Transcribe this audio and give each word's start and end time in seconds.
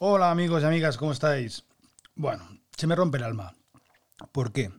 Hola 0.00 0.30
amigos 0.30 0.62
y 0.62 0.64
amigas, 0.64 0.96
¿cómo 0.96 1.10
estáis? 1.10 1.64
Bueno, 2.14 2.46
se 2.76 2.86
me 2.86 2.94
rompe 2.94 3.18
el 3.18 3.24
alma. 3.24 3.52
¿Por 4.30 4.52
qué? 4.52 4.70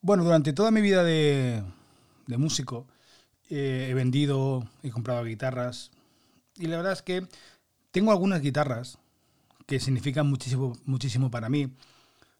Bueno, 0.00 0.24
durante 0.24 0.52
toda 0.52 0.72
mi 0.72 0.80
vida 0.80 1.04
de, 1.04 1.62
músico 2.26 2.88
eh, 3.48 3.86
he 3.88 3.94
vendido, 3.94 4.68
he 4.82 4.90
comprado 4.90 5.22
guitarras 5.22 5.92
y 6.56 6.66
la 6.66 6.78
verdad 6.78 6.94
es 6.94 7.02
que 7.02 7.28
tengo 7.92 8.10
algunas 8.10 8.42
guitarras 8.42 8.98
que 9.66 9.78
significan 9.78 10.26
muchísimo, 10.26 10.76
muchísimo 10.84 11.30
para 11.30 11.48
mí. 11.48 11.72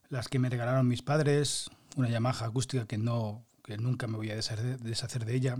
Las 0.09 0.27
que 0.27 0.37
me 0.37 0.49
regalaron 0.49 0.85
mis 0.85 1.01
padres, 1.01 1.69
una 1.95 2.09
Yamaha 2.09 2.47
acústica 2.47 2.87
que, 2.87 2.97
no, 2.97 3.45
que 3.63 3.77
nunca 3.77 4.05
me 4.05 4.17
voy 4.17 4.31
a 4.31 4.35
deshacer 4.35 5.25
de 5.25 5.33
ella, 5.33 5.55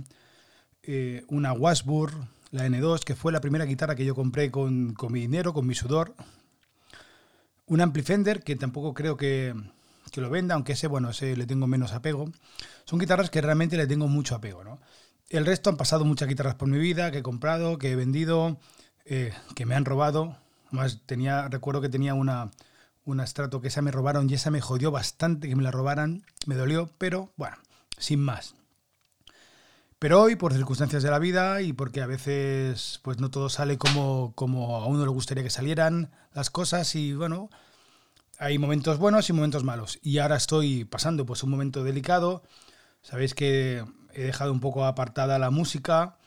eh, 0.84 1.24
una 1.30 1.54
Washburn, 1.54 2.28
la 2.52 2.68
N2, 2.68 3.04
que 3.04 3.16
fue 3.16 3.32
la 3.32 3.42
primera 3.42 3.66
guitarra 3.66 3.96
que 3.96 4.06
yo 4.06 4.16
compré 4.16 4.52
con, 4.52 4.96
mi 5.10 5.20
dinero, 5.20 5.54
con 5.54 5.68
mi 5.68 5.76
sudor. 5.76 6.16
Un 7.68 7.82
Amplifender, 7.82 8.44
que 8.44 8.56
tampoco 8.56 8.94
creo 8.94 9.18
que, 9.18 9.54
lo 10.16 10.30
venda, 10.30 10.56
aunque 10.56 10.74
ese, 10.74 10.88
bueno, 10.88 11.12
ese 11.12 11.38
le 11.38 11.46
tengo 11.46 11.68
menos 11.68 11.94
apego. 11.94 12.32
Son 12.86 13.00
guitarras 13.00 13.30
que 13.30 13.42
realmente 13.42 13.78
le 13.78 13.88
tengo 13.88 14.08
mucho 14.08 14.36
apego, 14.36 14.64
¿no? 14.64 14.80
El 15.30 15.46
resto 15.46 15.70
han 15.70 15.78
pasado 15.78 16.04
muchas 16.06 16.28
guitarras 16.28 16.56
por 16.56 16.68
mi 16.68 16.80
vida, 16.80 17.12
que 17.12 17.20
he 17.20 17.24
comprado, 17.24 17.78
que 17.78 17.92
he 17.92 17.96
vendido, 17.96 18.58
eh, 19.06 19.32
que 19.56 19.66
me 19.66 19.76
han 19.76 19.86
robado. 19.86 20.38
Más 20.72 21.02
tenía, 21.06 21.48
recuerdo 21.48 21.82
que 21.82 21.90
tenía 21.90 22.16
una, 22.16 22.50
una 23.06 23.26
Strato 23.28 23.62
que 23.62 23.68
esa 23.68 23.82
me 23.82 23.92
robaron 23.92 24.30
y 24.30 24.34
esa 24.34 24.50
me 24.50 24.62
jodió 24.62 24.92
bastante 24.92 25.48
que 25.48 25.56
me 25.56 25.64
la 25.64 25.72
robaran, 25.72 26.24
me 26.48 26.56
dolió, 26.56 26.90
pero 26.98 27.32
bueno, 27.38 27.58
sin 27.98 28.20
más. 28.20 28.56
Pero 30.00 30.22
hoy, 30.22 30.38
por 30.38 30.54
circunstancias 30.54 31.04
de 31.04 31.12
la 31.12 31.20
vida 31.20 31.62
y 31.62 31.74
porque 31.74 32.02
a 32.02 32.08
veces 32.08 33.02
pues 33.04 33.20
no 33.20 33.30
todo 33.30 33.50
sale 33.50 33.78
como, 33.78 34.32
como 34.34 34.78
a 34.78 34.86
uno 34.86 35.04
le 35.04 35.12
gustaría 35.12 35.44
que 35.44 35.50
salieran 35.50 36.10
las 36.34 36.50
cosas 36.50 36.96
y 36.96 37.14
bueno, 37.14 37.50
hay 38.38 38.58
momentos 38.58 38.98
buenos 38.98 39.30
y 39.30 39.34
momentos 39.34 39.66
malos. 39.66 40.00
Y 40.02 40.20
ahora 40.20 40.38
estoy 40.38 40.86
pasando 40.86 41.26
pues 41.26 41.44
un 41.44 41.50
momento 41.50 41.84
delicado. 41.84 42.44
Sabéis 43.02 43.34
que 43.34 43.84
he 44.14 44.24
dejado 44.24 44.54
un 44.54 44.62
poco 44.62 44.86
apartada 44.86 45.38
la 45.38 45.50
música, 45.52 46.18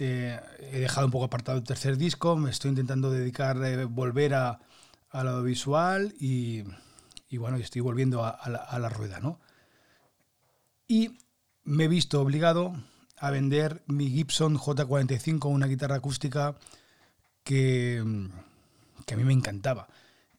eh, 0.00 0.40
he 0.72 0.80
dejado 0.80 1.06
un 1.06 1.12
poco 1.12 1.26
apartado 1.26 1.58
el 1.58 1.64
tercer 1.64 1.96
disco, 1.98 2.34
me 2.36 2.50
estoy 2.50 2.70
intentando 2.70 3.12
dedicar, 3.12 3.56
eh, 3.64 3.84
volver 3.84 4.34
a, 4.34 4.58
al 5.10 5.28
audiovisual 5.28 6.12
y, 6.18 6.64
y 7.28 7.36
bueno, 7.36 7.56
estoy 7.56 7.82
volviendo 7.82 8.24
a, 8.24 8.48
la, 8.48 8.58
a 8.58 8.78
la 8.80 8.88
rueda, 8.88 9.20
¿no? 9.20 9.40
Y 10.88 11.18
me 11.62 11.84
he 11.84 11.88
visto 11.88 12.20
obligado 12.20 12.74
a 13.18 13.30
vender 13.30 13.82
mi 13.86 14.10
Gibson 14.10 14.58
J45, 14.58 15.48
una 15.48 15.66
guitarra 15.66 15.96
acústica 15.96 16.56
que, 17.42 18.02
que 19.04 19.14
a 19.14 19.16
mí 19.16 19.24
me 19.24 19.32
encantaba 19.32 19.88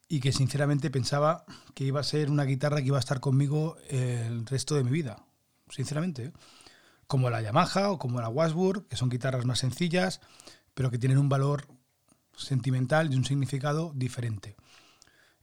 y 0.08 0.20
que 0.20 0.32
sinceramente 0.32 0.90
pensaba 0.90 1.46
que 1.74 1.84
iba 1.84 2.00
a 2.00 2.04
ser 2.04 2.30
una 2.30 2.44
guitarra 2.44 2.82
que 2.82 2.88
iba 2.88 2.98
a 2.98 3.02
estar 3.02 3.20
conmigo 3.20 3.78
el 3.90 4.46
resto 4.46 4.76
de 4.76 4.84
mi 4.84 4.92
vida, 4.92 5.26
sinceramente. 5.70 6.26
¿eh? 6.26 6.34
Como 7.08 7.30
la 7.30 7.42
Yamaha 7.42 7.92
o 7.92 8.00
como 8.00 8.22
la 8.22 8.30
Washburn, 8.30 8.86
que 8.90 8.96
son 8.96 9.10
guitarras 9.10 9.46
más 9.46 9.60
sencillas, 9.60 10.22
pero 10.74 10.92
que 10.92 10.98
tienen 10.98 11.18
un 11.18 11.30
valor 11.30 11.68
sentimental 12.36 13.12
y 13.12 13.18
un 13.18 13.26
significado 13.26 13.92
diferente. 13.96 14.56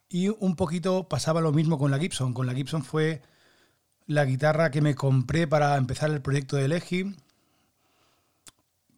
Y 0.09 0.29
un 0.29 0.57
poquito 0.57 1.09
pasaba 1.09 1.41
lo 1.41 1.53
mismo 1.53 1.79
con 1.79 1.91
la 1.91 1.99
Gibson. 1.99 2.35
Con 2.35 2.47
la 2.47 2.55
Gibson 2.55 2.85
fue 2.85 3.23
la 4.07 4.25
guitarra 4.25 4.71
que 4.71 4.81
me 4.81 4.95
compré 4.95 5.47
para 5.47 5.77
empezar 5.77 6.11
el 6.11 6.23
proyecto 6.23 6.57
de 6.57 6.69
Legi 6.69 7.17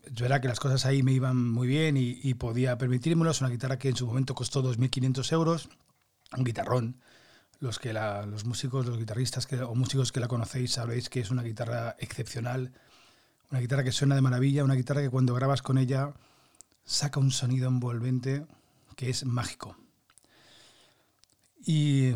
es 0.06 0.20
verdad 0.20 0.40
que 0.40 0.48
las 0.48 0.60
cosas 0.60 0.86
ahí 0.86 1.02
me 1.02 1.12
iban 1.12 1.50
muy 1.50 1.66
bien 1.66 1.96
y, 1.96 2.34
podía 2.34 2.78
permitírmelo. 2.78 3.30
Es 3.30 3.40
una 3.40 3.50
guitarra 3.50 3.78
que 3.78 3.88
en 3.88 3.96
su 3.96 4.06
momento 4.06 4.34
costó 4.34 4.62
2.500 4.62 5.32
euros, 5.32 5.68
un 6.36 6.44
guitarrón. 6.44 7.00
Los, 7.58 7.78
que 7.78 7.92
los 7.94 8.44
músicos, 8.44 8.84
los 8.84 8.98
guitarristas 8.98 9.48
o 9.66 9.74
músicos 9.74 10.12
que 10.12 10.20
la 10.20 10.28
conocéis 10.28 10.72
sabréis 10.72 11.08
que 11.08 11.20
es 11.20 11.31
una 11.31 11.42
guitarra 11.42 11.97
excepcional, 11.98 12.72
una 13.50 13.60
guitarra 13.60 13.82
que 13.82 13.92
suena 13.92 14.14
de 14.14 14.20
maravilla, 14.20 14.62
una 14.62 14.75
guitarra 14.75 15.00
que 15.00 15.08
cuando 15.08 15.34
grabas 15.34 15.62
con 15.62 15.78
ella 15.78 16.12
saca 16.84 17.19
un 17.19 17.31
sonido 17.31 17.66
envolvente 17.69 18.44
que 18.94 19.08
es 19.08 19.25
mágico. 19.25 19.76
Y 21.64 22.12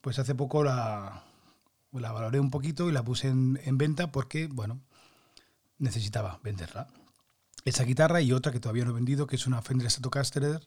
pues 0.00 0.20
hace 0.20 0.36
poco 0.36 0.62
la, 0.62 1.24
la 1.92 2.12
valoré 2.12 2.38
un 2.38 2.50
poquito 2.50 2.88
y 2.88 2.92
la 2.92 3.02
puse 3.02 3.28
en, 3.28 3.60
en 3.64 3.76
venta 3.76 4.12
porque, 4.12 4.46
bueno, 4.46 4.80
necesitaba 5.78 6.38
venderla 6.44 6.86
esa 7.66 7.82
guitarra 7.82 8.20
y 8.20 8.32
otra 8.32 8.52
que 8.52 8.60
todavía 8.60 8.84
no 8.84 8.92
he 8.92 8.94
vendido, 8.94 9.26
que 9.26 9.34
es 9.34 9.46
una 9.46 9.60
Fender 9.60 9.90
Stratocaster, 9.90 10.60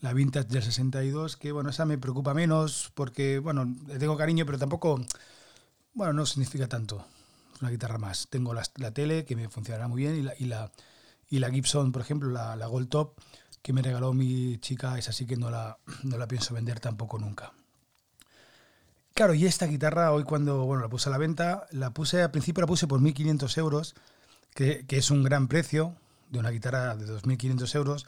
la 0.00 0.12
Vintage 0.12 0.48
del 0.48 0.62
62, 0.62 1.36
que 1.36 1.52
bueno, 1.52 1.70
esa 1.70 1.86
me 1.86 1.98
preocupa 1.98 2.34
menos 2.34 2.90
porque, 2.94 3.38
bueno, 3.38 3.64
le 3.86 3.98
tengo 4.00 4.16
cariño, 4.16 4.44
pero 4.44 4.58
tampoco, 4.58 5.00
bueno, 5.94 6.12
no 6.12 6.26
significa 6.26 6.66
tanto. 6.66 7.06
Una 7.60 7.70
guitarra 7.70 7.96
más. 7.96 8.26
Tengo 8.28 8.54
la, 8.54 8.64
tele, 8.92 9.24
que 9.24 9.36
me 9.36 9.48
funcionará 9.48 9.86
muy 9.86 10.02
bien, 10.02 10.16
y 10.16 10.22
la, 10.22 10.34
y 10.36 10.46
la, 10.46 10.72
y 11.30 11.38
la 11.38 11.48
Gibson, 11.48 11.92
por 11.92 12.02
ejemplo, 12.02 12.28
la, 12.28 12.56
la, 12.56 12.66
Gold 12.66 12.88
Top, 12.88 13.14
que 13.62 13.72
me 13.72 13.80
regaló 13.80 14.12
mi 14.12 14.58
chica, 14.58 14.98
es 14.98 15.08
así 15.08 15.26
que 15.26 15.36
no 15.36 15.48
la, 15.48 15.78
no 16.02 16.18
la 16.18 16.26
pienso 16.26 16.54
vender 16.54 16.80
tampoco 16.80 17.20
nunca. 17.20 17.52
Claro, 19.14 19.34
y 19.34 19.46
esta 19.46 19.66
guitarra, 19.66 20.10
hoy 20.10 20.24
cuando 20.24 20.64
bueno, 20.64 20.82
la 20.82 20.88
puse 20.88 21.08
a 21.08 21.12
la 21.12 21.18
venta, 21.18 21.68
la 21.70 21.90
puse, 21.90 22.20
al 22.20 22.32
principio 22.32 22.62
la 22.62 22.66
puse 22.66 22.88
por 22.88 23.00
1.500 23.00 23.58
euros, 23.58 23.94
que, 24.54 24.84
que 24.86 24.96
es 24.96 25.12
un 25.12 25.22
gran 25.22 25.46
precio, 25.46 25.94
de 26.32 26.38
una 26.38 26.50
guitarra 26.50 26.96
de 26.96 27.06
2.500 27.06 27.74
euros, 27.76 28.06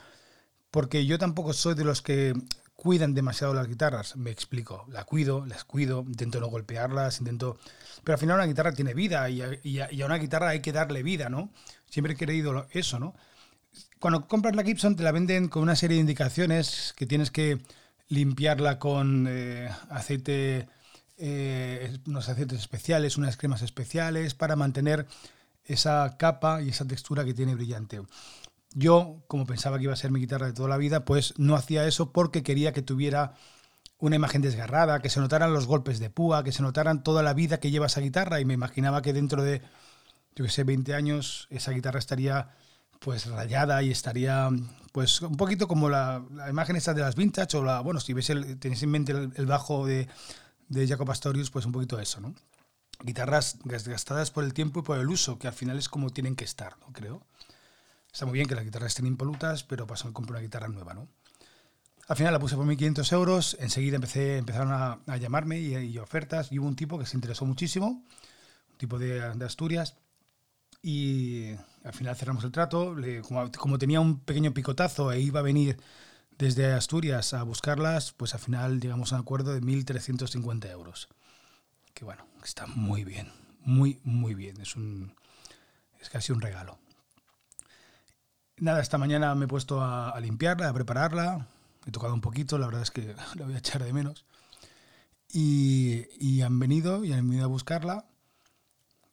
porque 0.71 1.07
yo 1.07 1.19
tampoco 1.19 1.53
soy 1.53 1.75
de 1.75 1.85
los 1.85 2.03
que 2.03 2.35
cuidan 2.75 3.15
demasiado 3.15 3.55
las 3.55 3.69
guitarras, 3.69 4.17
me 4.17 4.31
explico, 4.31 4.87
la 4.89 5.05
cuido, 5.05 5.47
las 5.47 5.65
cuido, 5.65 6.05
intento 6.07 6.41
no 6.41 6.49
golpearlas, 6.49 7.21
intento... 7.21 7.59
Pero 8.03 8.15
al 8.15 8.21
final 8.21 8.37
una 8.37 8.47
guitarra 8.47 8.73
tiene 8.73 8.93
vida 8.93 9.31
y 9.31 9.41
a, 9.41 10.05
una 10.05 10.19
guitarra 10.19 10.49
hay 10.49 10.61
que 10.61 10.73
darle 10.73 11.03
vida, 11.03 11.29
¿no? 11.29 11.51
Siempre 11.89 12.15
he 12.15 12.17
creído 12.17 12.67
eso, 12.73 12.99
¿no? 12.99 13.15
Cuando 14.01 14.27
compras 14.27 14.57
la 14.57 14.65
Gibson 14.65 14.97
te 14.97 15.03
la 15.03 15.13
venden 15.13 15.49
con 15.49 15.63
una 15.63 15.77
serie 15.77 15.97
de 15.97 16.03
indicaciones 16.03 16.93
que 16.97 17.07
tienes 17.07 17.31
que 17.31 17.63
limpiarla 18.09 18.79
con 18.79 19.27
eh, 19.29 19.71
aceite, 19.89 20.69
eh, 21.17 21.97
unos 22.07 22.29
aceites 22.29 22.59
especiales, 22.59 23.17
unas 23.17 23.37
cremas 23.37 23.63
especiales 23.63 24.35
para 24.35 24.57
mantener 24.57 25.07
esa 25.67 26.17
capa 26.19 26.63
y 26.63 26.71
esa 26.71 26.87
textura 26.87 27.25
que 27.25 27.35
tiene 27.35 27.55
brillante. 27.55 28.03
Yo, 28.75 29.23
como 29.29 29.47
pensaba 29.47 29.79
que 29.79 29.85
iba 29.85 29.93
a 29.93 29.97
ser 29.97 30.11
mi 30.11 30.21
guitarra 30.21 30.47
de 30.47 30.53
toda 30.53 30.69
la 30.69 30.77
vida, 30.77 31.05
pues 31.05 31.35
no 31.39 31.55
hacía 31.55 31.87
eso 31.87 32.13
porque 32.13 32.43
quería 32.43 32.73
que 32.73 32.83
tuviera 32.83 33.35
una 33.99 34.17
imagen 34.17 34.43
desgarrada, 34.43 35.01
que 35.01 35.11
se 35.11 35.21
notaran 35.21 35.53
los 35.53 35.67
golpes 35.67 35.99
de 35.99 36.11
púa, 36.11 36.45
que 36.45 36.53
se 36.53 36.63
notaran 36.63 37.03
toda 37.03 37.23
la 37.23 37.33
vida 37.35 37.59
que 37.61 37.71
lleva 37.71 37.87
esa 37.87 38.01
guitarra 38.01 38.41
y 38.41 38.45
me 38.45 38.55
imaginaba 38.55 39.01
que 39.01 39.13
dentro 39.13 39.43
de, 39.43 39.63
yo 40.35 40.45
que 40.45 40.51
sé, 40.51 40.65
20 40.65 40.95
años 40.95 41.47
esa 41.51 41.71
guitarra 41.71 42.01
estaría 42.01 42.51
pues 42.99 43.27
rayada 43.27 43.83
y 43.83 43.91
estaría 43.91 44.51
pues 44.93 45.23
un 45.23 45.37
poquito 45.37 45.69
como 45.69 45.89
la, 45.89 46.23
imagen 46.49 46.77
esta 46.77 46.95
de 46.95 47.03
las 47.03 47.17
vintage 47.17 47.57
o 47.57 47.65
la, 47.65 47.81
bueno, 47.81 48.01
si 48.01 48.13
ves 48.13 48.27
tenéis 48.59 48.83
en 48.83 48.91
mente 48.91 49.13
el, 49.13 49.47
bajo 49.47 49.87
de, 49.87 50.09
de 50.69 50.89
Jacob 50.89 51.11
Astorius, 51.11 51.51
pues 51.51 51.67
un 51.67 51.73
poquito 51.73 51.99
eso, 51.99 52.21
¿no? 52.21 52.35
Guitarras 53.03 53.59
desgastadas 53.65 54.31
por 54.31 54.45
el 54.45 54.55
tiempo 54.55 54.81
y 54.81 54.83
por 54.83 54.99
el 54.99 55.09
uso, 55.09 55.39
que 55.39 55.49
al 55.49 55.55
final 55.55 55.79
es 55.79 55.89
como 55.89 56.11
tienen 56.11 56.37
que 56.37 56.45
estar, 56.45 56.79
¿no? 56.79 56.93
Creo. 56.93 57.27
Está 58.13 58.27
muy 58.27 58.35
bien 58.35 58.47
que 58.47 58.55
las 58.55 58.65
guitarras 58.65 58.93
estén 58.93 59.07
impolutas, 59.07 59.65
pero 59.65 59.87
paso 59.87 60.09
a 60.09 60.13
comprar 60.13 60.37
una 60.37 60.43
guitarra 60.43 60.69
nueva, 60.69 60.95
¿no? 60.95 61.09
Al 62.07 62.17
final 62.17 62.33
la 62.33 62.39
puse 62.39 62.55
por 62.55 62.67
1.500 62.67 63.13
euros, 63.13 63.57
enseguida 63.61 63.97
empecé, 63.97 64.37
empezaron 64.37 64.73
a, 64.73 65.17
llamarme 65.17 65.59
y, 65.59 65.99
ofertas, 65.99 66.53
y 66.53 66.59
hubo 66.59 66.69
un 66.69 66.77
tipo 66.77 66.99
que 66.99 67.07
se 67.07 67.17
interesó 67.17 67.47
muchísimo, 67.47 68.05
un 68.71 68.79
tipo 68.79 68.99
de, 68.99 69.23
Asturias, 69.45 69.97
y 70.83 71.53
al 71.83 71.95
final 71.95 72.15
cerramos 72.15 72.45
el 72.45 72.53
trato, 72.53 72.95
como, 73.27 73.51
como, 73.53 73.79
tenía 73.79 74.01
un 74.01 74.21
pequeño 74.21 74.53
picotazo 74.53 75.13
e 75.13 75.21
iba 75.21 75.41
a 75.41 75.43
venir 75.43 75.79
desde 76.37 76.73
Asturias 76.73 77.33
a 77.33 77.43
buscarlas, 77.43 78.13
pues 78.13 78.35
al 78.35 78.41
final 78.41 78.81
llegamos 78.81 79.13
a 79.13 79.17
un 79.17 79.23
acuerdo 79.23 79.55
de 79.55 79.63
1.350 79.63 80.71
euros 80.71 81.09
que 81.95 82.05
bueno, 82.05 82.27
está 82.43 82.67
muy 82.67 83.05
bien, 83.05 83.33
muy, 83.61 84.01
muy 84.03 84.35
bien. 84.35 84.61
Es, 84.61 84.77
un, 84.77 85.15
es 86.01 86.11
casi 86.11 86.33
un 86.33 86.41
regalo. 86.41 86.79
Nada, 88.59 88.81
esta 88.81 88.99
mañana 88.99 89.35
me 89.35 89.47
he 89.47 89.49
puesto 89.49 89.81
a, 89.81 90.19
limpiarla, 90.21 90.69
a 90.69 90.75
prepararla. 90.75 91.47
He 91.87 91.91
tocado 91.91 92.15
un 92.15 92.21
poquito, 92.21 92.59
la 92.59 92.67
verdad 92.67 92.83
es 92.83 92.91
que 92.91 93.15
la 93.37 93.45
voy 93.45 93.55
a 93.55 93.59
echar 93.59 93.83
de 93.83 93.93
menos. 93.93 94.27
Y, 95.33 96.43
han 96.43 96.59
venido 96.61 97.05
y 97.05 97.13
han 97.13 97.29
venido 97.29 97.45
a 97.45 97.49
buscarla. 97.49 98.05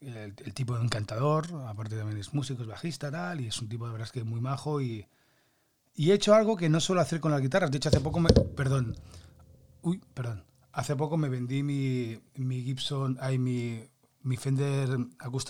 El, 0.01 0.35
tipo 0.53 0.75
de 0.75 0.83
encantador, 0.83 1.47
aparte 1.67 1.95
también 1.95 2.19
es 2.19 2.33
músico, 2.33 2.63
es 2.63 2.67
bajista, 2.67 3.11
tal, 3.11 3.41
y 3.41 3.47
es 3.47 3.61
un 3.61 3.69
tipo 3.69 3.85
de 3.85 3.91
verdad 3.91 4.07
es 4.07 4.11
que 4.11 4.23
muy 4.23 4.41
majo. 4.41 4.81
Y, 4.81 5.07
y 5.95 6.11
he 6.11 6.13
hecho 6.13 6.33
algo 6.33 6.57
que 6.57 6.69
no 6.69 6.79
suelo 6.79 7.01
hacer 7.01 7.19
con 7.19 7.31
las 7.31 7.41
guitarras. 7.41 7.71
De 7.71 7.77
hecho, 7.77 7.89
hace 7.89 8.01
poco 8.01 8.19
me. 8.19 8.29
Perdón. 8.29 8.95
Uy, 9.81 10.01
perdón. 10.13 10.43
Hace 10.73 10.95
poco 10.95 11.17
me 11.17 11.29
vendí 11.29 11.63
mi, 11.63 12.19
mi 12.35 12.63
Gibson, 12.63 13.17
ay, 13.19 13.37
mi, 13.37 13.83
mi 14.23 14.37
Fender 14.37 14.89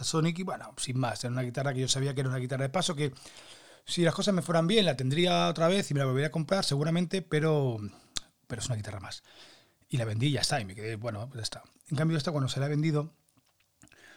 Sonic 0.02 0.40
y 0.40 0.44
bueno, 0.44 0.74
sin 0.78 1.00
más, 1.00 1.24
era 1.24 1.32
una 1.32 1.44
guitarra 1.44 1.74
que 1.74 1.82
yo 1.82 1.88
sabía 1.88 2.14
que 2.14 2.22
era 2.22 2.30
una 2.30 2.40
guitarra 2.40 2.64
de 2.64 2.70
paso 2.70 2.96
que 2.96 3.14
Si 3.86 4.04
las 4.04 4.16
cosas 4.16 4.34
me 4.34 4.42
fueran 4.42 4.68
bien, 4.68 4.86
la 4.86 4.96
tendría 4.96 5.48
otra 5.50 5.68
vez 5.68 5.92
y 5.92 5.94
me 5.94 6.00
la 6.00 6.06
volvería 6.06 6.28
a 6.28 6.32
comprar 6.32 6.64
seguramente, 6.64 7.22
pero, 7.22 7.78
pero 8.48 8.62
es 8.62 8.68
una 8.68 8.76
guitarra 8.76 9.00
más. 9.00 9.24
Y 9.90 9.98
la 9.98 10.06
vendí 10.06 10.28
y 10.28 10.32
ya 10.32 10.42
está, 10.42 10.62
y 10.62 10.66
me 10.66 10.76
quedé, 10.76 10.96
bueno, 10.96 11.28
pues 11.28 11.38
ya 11.40 11.44
está. 11.44 11.64
En 11.90 11.98
cambio, 11.98 12.18
esta 12.18 12.32
cuando 12.32 12.50
se 12.50 12.60
la 12.60 12.68
he 12.68 12.70
vendido, 12.70 13.14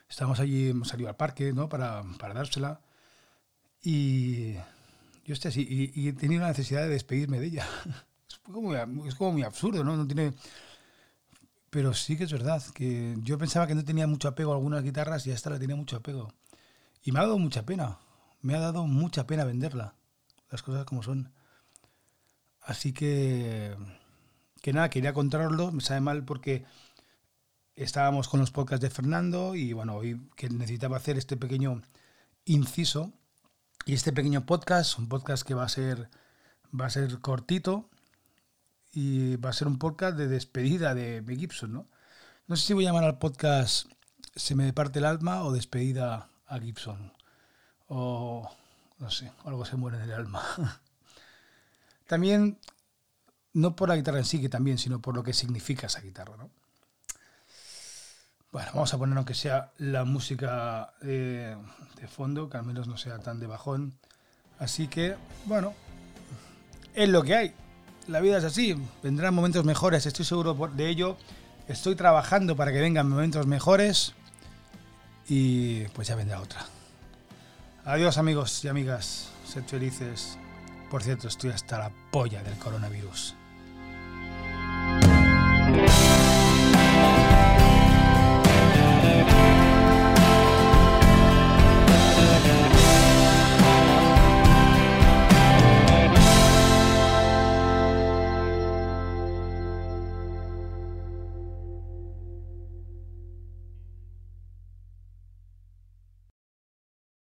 estábamos 0.08 0.40
allí, 0.40 0.70
hemos 0.70 0.88
salido 0.88 1.08
al 1.08 1.16
parque, 1.16 1.52
¿no? 1.52 1.68
Para, 1.68 2.04
para 2.18 2.34
dársela. 2.34 2.80
Y 3.82 4.54
yo 5.24 5.32
estoy 5.32 5.48
así, 5.50 5.66
y, 5.94 6.08
he 6.08 6.12
tenido 6.12 6.42
la 6.42 6.48
necesidad 6.48 6.82
de 6.82 6.88
despedirme 6.88 7.40
de 7.40 7.46
ella. 7.46 7.66
Es 8.28 8.52
como, 8.52 8.74
es 8.74 9.14
como 9.14 9.32
muy 9.32 9.42
absurdo, 9.42 9.82
¿no? 9.84 9.96
No 9.96 10.06
tiene... 10.06 10.34
Pero 11.74 11.92
sí 11.92 12.16
que 12.16 12.22
es 12.22 12.30
verdad, 12.30 12.62
que 12.72 13.16
yo 13.24 13.36
pensaba 13.36 13.66
que 13.66 13.74
no 13.74 13.82
tenía 13.82 14.06
mucho 14.06 14.28
apego 14.28 14.52
a 14.52 14.54
algunas 14.54 14.84
guitarras 14.84 15.26
y 15.26 15.32
a 15.32 15.34
esta 15.34 15.50
la 15.50 15.58
tenía 15.58 15.74
mucho 15.74 15.96
apego. 15.96 16.32
Y 17.02 17.10
me 17.10 17.18
ha 17.18 17.22
dado 17.22 17.36
mucha 17.36 17.66
pena, 17.66 17.98
me 18.42 18.54
ha 18.54 18.60
dado 18.60 18.86
mucha 18.86 19.26
pena 19.26 19.42
venderla, 19.42 19.96
las 20.50 20.62
cosas 20.62 20.84
como 20.84 21.02
son. 21.02 21.32
Así 22.60 22.92
que, 22.92 23.74
que 24.62 24.72
nada, 24.72 24.88
quería 24.88 25.12
contarlo, 25.12 25.72
me 25.72 25.80
sabe 25.80 26.00
mal 26.00 26.24
porque 26.24 26.64
estábamos 27.74 28.28
con 28.28 28.38
los 28.38 28.52
podcasts 28.52 28.80
de 28.82 28.90
Fernando 28.90 29.56
y 29.56 29.72
bueno, 29.72 29.96
hoy 29.96 30.28
que 30.36 30.48
necesitaba 30.50 30.96
hacer 30.96 31.18
este 31.18 31.36
pequeño 31.36 31.82
inciso 32.44 33.12
y 33.84 33.94
este 33.94 34.12
pequeño 34.12 34.46
podcast, 34.46 34.96
un 35.00 35.08
podcast 35.08 35.44
que 35.44 35.54
va 35.54 35.64
a 35.64 35.68
ser 35.68 36.08
va 36.72 36.86
a 36.86 36.90
ser 36.90 37.18
cortito 37.18 37.90
y 38.94 39.36
va 39.36 39.50
a 39.50 39.52
ser 39.52 39.66
un 39.66 39.78
podcast 39.78 40.16
de 40.16 40.28
despedida 40.28 40.94
de, 40.94 41.20
de 41.20 41.36
Gibson, 41.36 41.72
¿no? 41.72 41.86
No 42.46 42.56
sé 42.56 42.66
si 42.66 42.72
voy 42.74 42.84
a 42.84 42.88
llamar 42.88 43.04
al 43.04 43.18
podcast 43.18 43.90
Se 44.36 44.54
me 44.54 44.72
parte 44.72 44.98
el 44.98 45.06
alma 45.06 45.44
o 45.44 45.52
despedida 45.52 46.28
a 46.46 46.58
Gibson 46.58 47.12
o 47.88 48.50
no 48.98 49.10
sé, 49.10 49.30
algo 49.44 49.64
se 49.64 49.76
muere 49.76 49.98
en 49.98 50.04
el 50.04 50.12
alma. 50.12 50.42
también 52.06 52.58
no 53.52 53.76
por 53.76 53.88
la 53.88 53.96
guitarra 53.96 54.18
en 54.18 54.24
sí, 54.24 54.40
que 54.40 54.48
también, 54.48 54.78
sino 54.78 55.00
por 55.00 55.14
lo 55.14 55.22
que 55.22 55.32
significa 55.32 55.86
esa 55.86 56.00
guitarra, 56.00 56.36
¿no? 56.36 56.50
Bueno, 58.52 58.70
vamos 58.74 58.94
a 58.94 58.98
poner 58.98 59.16
aunque 59.16 59.34
sea 59.34 59.72
la 59.78 60.04
música 60.04 60.94
eh, 61.02 61.56
de 61.96 62.08
fondo, 62.08 62.48
que 62.48 62.56
al 62.56 62.64
menos 62.64 62.86
no 62.86 62.96
sea 62.96 63.18
tan 63.18 63.40
de 63.40 63.46
bajón. 63.46 63.94
Así 64.58 64.86
que, 64.86 65.16
bueno, 65.46 65.74
es 66.94 67.08
lo 67.08 67.22
que 67.24 67.34
hay. 67.34 67.54
La 68.06 68.20
vida 68.20 68.38
es 68.38 68.44
así. 68.44 68.76
Vendrán 69.02 69.34
momentos 69.34 69.64
mejores, 69.64 70.06
estoy 70.06 70.24
seguro 70.24 70.54
de 70.74 70.88
ello. 70.88 71.16
Estoy 71.68 71.94
trabajando 71.94 72.54
para 72.56 72.72
que 72.72 72.80
vengan 72.80 73.08
momentos 73.08 73.46
mejores. 73.46 74.14
Y 75.26 75.84
pues 75.88 76.08
ya 76.08 76.14
vendrá 76.14 76.40
otra. 76.40 76.66
Adiós 77.84 78.18
amigos 78.18 78.64
y 78.64 78.68
amigas. 78.68 79.30
Sed 79.46 79.64
felices. 79.64 80.38
Por 80.90 81.02
cierto, 81.02 81.28
estoy 81.28 81.50
hasta 81.50 81.78
la 81.78 81.90
polla 82.10 82.42
del 82.42 82.58
coronavirus. 82.58 83.34